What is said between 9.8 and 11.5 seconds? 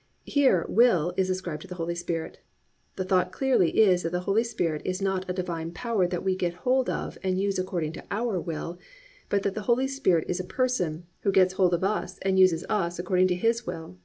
Spirit is a person who